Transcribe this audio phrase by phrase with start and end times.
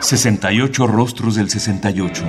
[0.00, 2.24] 68 rostros del 68.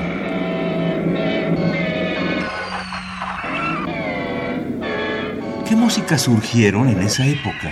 [5.68, 7.72] ¿Qué músicas surgieron en esa época?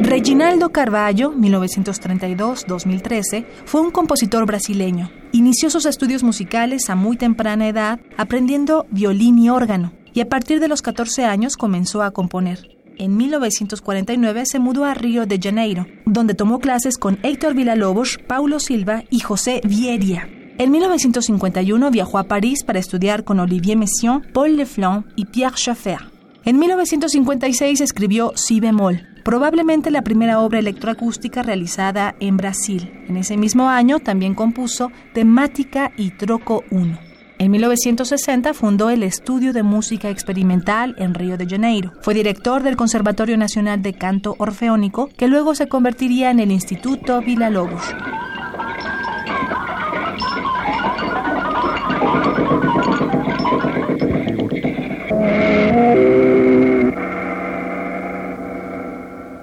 [0.00, 5.10] Reginaldo Carballo, 1932-2013, fue un compositor brasileño.
[5.32, 10.60] Inició sus estudios musicales a muy temprana edad aprendiendo violín y órgano, y a partir
[10.60, 12.70] de los 14 años comenzó a componer.
[12.96, 18.58] En 1949 se mudó a Río de Janeiro, donde tomó clases con Héctor Villalobos, Paulo
[18.58, 20.26] Silva y José Vieria.
[20.56, 26.10] En 1951 viajó a París para estudiar con Olivier Messiaen, Paul Leflanc y Pierre Schaeffer.
[26.46, 33.04] En 1956 escribió Si bemol, probablemente la primera obra electroacústica realizada en Brasil.
[33.06, 37.05] En ese mismo año también compuso Temática y Troco 1.
[37.38, 41.92] En 1960 fundó el Estudio de Música Experimental en Río de Janeiro.
[42.00, 47.20] Fue director del Conservatorio Nacional de Canto Orfeónico, que luego se convertiría en el Instituto
[47.20, 47.82] Villa Lobos.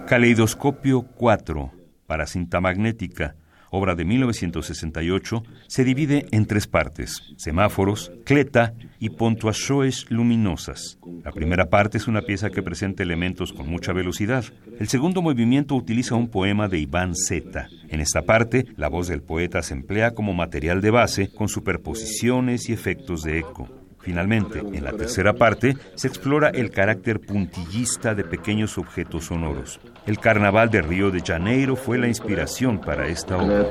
[0.08, 1.72] Caleidoscopio 4
[2.08, 3.36] para cinta magnética
[3.74, 11.00] obra de 1968, se divide en tres partes, semáforos, cleta y puntuaciones luminosas.
[11.24, 14.46] La primera parte es una pieza que presenta elementos con mucha velocidad.
[14.80, 17.68] El segundo movimiento utiliza un poema de Iván Zeta.
[17.90, 22.70] En esta parte, la voz del poeta se emplea como material de base con superposiciones
[22.70, 23.70] y efectos de eco.
[24.02, 29.80] Finalmente, en la tercera parte, se explora el carácter puntillista de pequeños objetos sonoros.
[30.06, 33.64] El Carnaval de Río de Janeiro fue la inspiración para esta obra.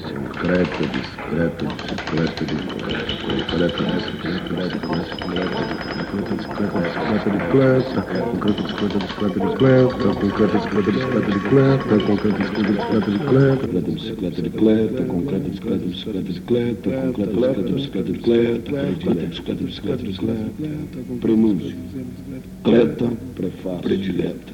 [0.00, 3.82] Secreta, discreta, discreta, discreta,
[21.20, 21.76] Prenúncio,
[22.62, 24.52] discreto prefácio, discreto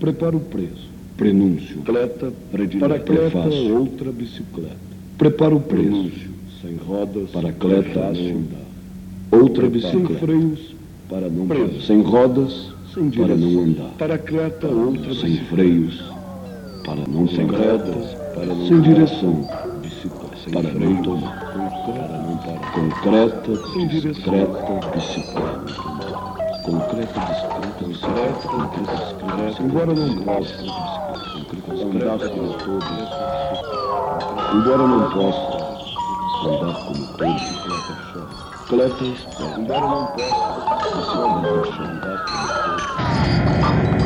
[0.00, 4.94] preparo discreto prenúncio, cleta, predileta, prepara o preço, prenúncio, cleta, para cleta, outra bicicleta.
[5.18, 6.34] Prepara o preço.
[6.60, 7.30] Sem rodas.
[7.30, 8.12] Para cleta.
[9.30, 10.08] Outra bicicleta.
[10.08, 10.74] Sem freios.
[11.08, 11.80] Para não preso.
[11.82, 12.72] Sem rodas.
[12.92, 13.90] Sem para não andar.
[13.96, 14.66] Para cleta.
[14.66, 16.02] Outra Sem freios.
[16.84, 18.14] Para não sem rodas.
[18.34, 19.48] Para não sem direção.
[19.82, 20.36] Bicicleta.
[20.42, 21.52] Sem para freio, não tomar.
[21.52, 22.72] Para não parar.
[22.72, 23.72] Concreta.
[23.72, 24.34] Sem direção.
[24.94, 25.94] Bicicleta.
[26.64, 29.62] Concreta, bicicleta, bicicleta, concreta, bicicleta.
[29.62, 31.03] Embora não goste.
[31.62, 32.64] Concreta, bicicleta.
[32.64, 32.88] todos.
[34.54, 35.64] Embora não possa
[36.48, 37.42] andar como todos,
[38.68, 39.18] Cletas,
[39.58, 42.42] embora não possa andar como
[43.82, 44.03] todos.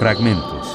[0.00, 0.66] Fragmentos.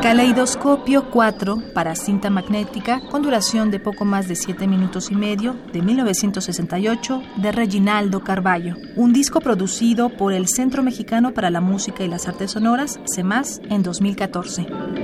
[0.00, 5.56] Caleidoscopio 4 para cinta magnética con duración de poco más de 7 minutos y medio
[5.72, 12.04] de 1968 de Reginaldo Carballo, un disco producido por el Centro Mexicano para la Música
[12.04, 15.03] y las Artes Sonoras, CEMAS, en 2014.